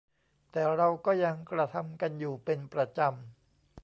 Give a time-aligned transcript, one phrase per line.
[0.51, 3.09] แต่เราก็ยังกระทำกันอยู่เป็นประจำ